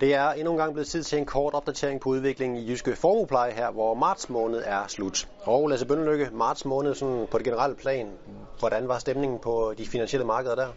[0.00, 2.96] Det er endnu en gang blevet tid til en kort opdatering på udviklingen i Jyske
[2.96, 5.28] Formuepleje her, hvor marts måned er slut.
[5.42, 8.08] Og Lasse Bønnelykke, marts måned sådan på det generelle plan,
[8.58, 10.68] hvordan var stemningen på de finansielle markeder der?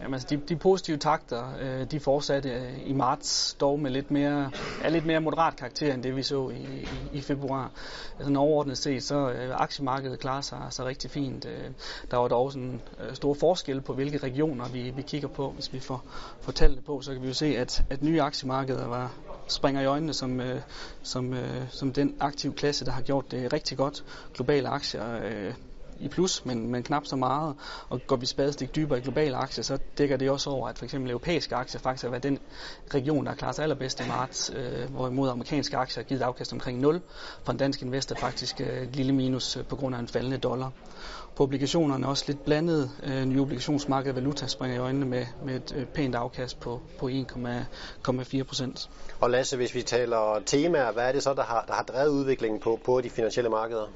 [0.00, 4.10] Jamen, altså, de, de positive takter, øh, de fortsatte øh, i marts, dog med lidt
[4.10, 4.50] mere,
[4.82, 7.70] er lidt mere moderat karakter, end det vi så i, i, i februar.
[8.18, 11.46] Altså, overordnet set, så øh, aktiemarkedet klarer sig, sig rigtig fint.
[11.46, 11.70] Øh,
[12.10, 15.50] der var dog sådan øh, store forskelle på, hvilke regioner vi, vi kigger på.
[15.50, 16.04] Hvis vi får,
[16.40, 19.12] får tallene på, så kan vi jo se, at, at nye aktiemarkeder var,
[19.48, 20.60] springer i øjnene som, øh,
[21.02, 24.04] som, øh, som den aktive klasse, der har gjort det rigtig godt.
[24.34, 25.54] Globale aktier øh,
[26.00, 27.54] i plus, men, men knap så meget.
[27.88, 30.84] Og går vi spadestik dybere i globale aktier, så dækker det også over, at for
[30.84, 32.38] eksempel europæiske aktier faktisk har været den
[32.94, 36.80] region, der klarer sig allerbedst i marts, øh, hvorimod amerikanske aktier har givet afkast omkring
[36.80, 37.00] 0.
[37.44, 40.38] For en dansk investor faktisk øh, et lille minus øh, på grund af en faldende
[40.38, 40.70] dollar.
[41.36, 42.90] På obligationerne også lidt blandet.
[43.02, 47.08] Øh, nye obligationsmarked valuta springer i øjnene med, med et øh, pænt afkast på, på
[47.08, 48.90] 1,4 procent.
[49.20, 52.08] Og Lasse, hvis vi taler temaer, hvad er det så, der har, der har drevet
[52.08, 53.86] udviklingen på, på de finansielle markeder?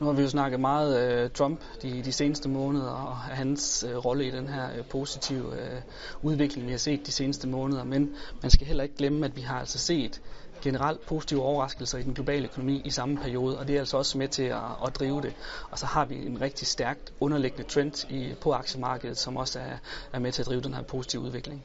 [0.00, 3.96] Nu har vi jo snakket meget øh, Trump de, de seneste måneder og hans øh,
[3.96, 5.80] rolle i den her øh, positive øh,
[6.22, 7.84] udvikling, vi har set de seneste måneder.
[7.84, 10.20] Men man skal heller ikke glemme, at vi har altså set
[10.62, 14.18] generelt positive overraskelser i den globale økonomi i samme periode, og det er altså også
[14.18, 15.32] med til at, at drive det.
[15.70, 19.76] Og så har vi en rigtig stærkt underliggende trend i, på aktiemarkedet, som også er,
[20.12, 21.64] er med til at drive den her positive udvikling.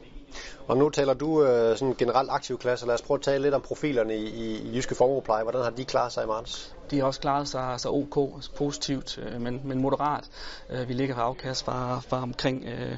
[0.68, 2.86] Og nu taler du øh, sådan generelt aktiv klasse.
[2.86, 5.44] Lad os prøve at tale lidt om profilerne i, i, i Jyske Formuepleje.
[5.44, 6.76] Hvordan har de klaret sig i marts?
[6.92, 10.30] De har også klaret sig, sig ok, positivt, øh, men, men moderat.
[10.70, 12.98] Øh, vi ligger på afkast fra, fra omkring, øh,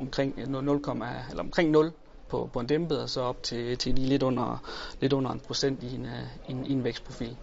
[0.00, 0.80] omkring 0, 0,
[1.30, 1.92] eller omkring 0
[2.28, 4.62] på, på en dæmpet, og så op til, til lige lidt under,
[5.00, 7.36] lidt under en procent i en, øh, en, en vækstprofil.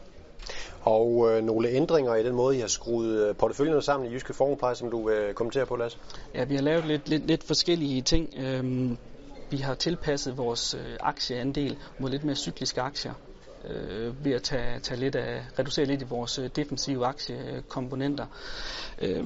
[0.81, 4.33] Og øh, nogle ændringer i den måde, I har skruet øh, porteføljen sammen i Jyske
[4.33, 5.97] Formuepleje, som du vil øh, kommentere på, Lasse?
[6.33, 8.33] Ja, vi har lavet lidt, lidt, lidt forskellige ting.
[8.37, 8.97] Øhm,
[9.51, 13.13] vi har tilpasset vores øh, aktieandel mod lidt mere cykliske aktier
[13.65, 18.25] øh, ved at tage, tage lidt af, reducere lidt i vores øh, defensive aktiekomponenter.
[19.01, 19.23] Øh,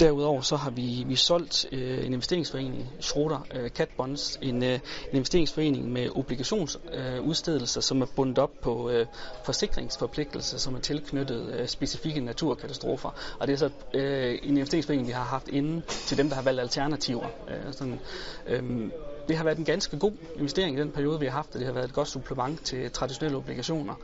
[0.00, 4.74] derudover så har vi, vi solgt øh, en investeringsforening, Schroeder øh, Cat Bonds, en, øh,
[5.10, 9.06] en investeringsforening med obligationsudstedelser, øh, som er bundet op på øh,
[9.44, 13.36] forsikringsforpligtelser, som er tilknyttet øh, specifikke naturkatastrofer.
[13.40, 16.42] Og det er så øh, en investeringsforening, vi har haft inde til dem, der har
[16.42, 17.26] valgt alternativer.
[17.48, 18.00] Øh, sådan,
[18.46, 18.90] øh,
[19.28, 21.66] det har været en ganske god investering i den periode, vi har haft, og det
[21.66, 23.94] har været et godt supplement til traditionelle obligationer.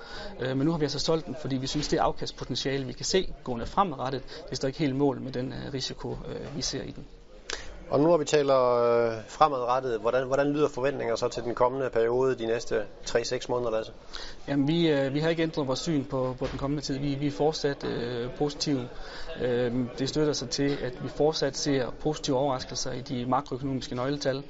[0.40, 3.04] Øh, men nu har vi altså solgt den, fordi vi synes, det afkastpotentiale, vi kan
[3.04, 6.82] se gående fremadrettet, det står ikke helt mål med den øh, risiko, øh, vi ser
[6.82, 7.06] i den.
[7.90, 11.90] Og nu når vi taler øh, fremadrettet, hvordan, hvordan lyder forventninger så til den kommende
[11.90, 13.92] periode, de næste 3-6 måneder, Lasse?
[14.48, 16.98] Jamen, vi, øh, vi har ikke ændret vores syn på, på den kommende tid.
[16.98, 18.88] Vi, vi er fortsat øh, positive.
[19.40, 24.42] Øh, det støtter sig til, at vi fortsat ser positive overraskelser i de makroøkonomiske nøgletal.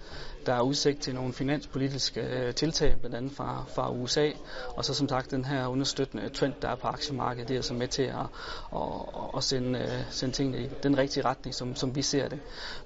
[0.47, 4.31] Der er udsigt til nogle finanspolitiske øh, tiltag, blandt andet fra, fra USA.
[4.77, 7.75] Og så som sagt, den her understøttende trend, der er på aktiemarkedet, det er så
[7.75, 8.27] med til at,
[8.75, 8.83] at,
[9.37, 12.39] at sende, øh, sende tingene i den rigtige retning, som, som vi ser det.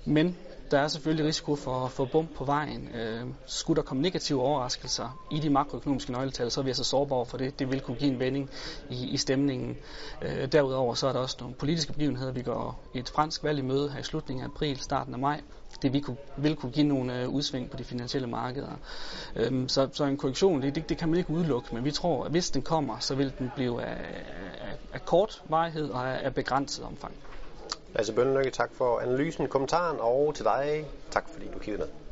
[0.04, 0.36] Men
[0.74, 2.88] der er selvfølgelig risiko for, for bump på vejen.
[2.94, 7.26] Øh, skulle der komme negative overraskelser i de makroøkonomiske nøgletal, så er vi altså sårbare
[7.26, 7.58] for det.
[7.58, 8.50] Det vil kunne give en vending
[8.90, 9.76] i, i stemningen.
[10.22, 12.32] Øh, derudover så er der også nogle politiske begivenheder.
[12.32, 15.40] Vi går et fransk valg i møde her i slutningen af april, starten af maj.
[15.82, 18.72] Det vi kunne, vil kunne give nogle øh, udsving på de finansielle markeder.
[19.36, 22.24] Øh, så, så en korrektion, det, det, det kan man ikke udelukke, men vi tror,
[22.24, 24.24] at hvis den kommer, så vil den blive af,
[24.60, 27.14] af, af kort varighed og af, af begrænset omfang.
[27.94, 32.03] Lasse Bønlykke, tak for analysen, kommentaren, og til dig, tak fordi du kiggede med.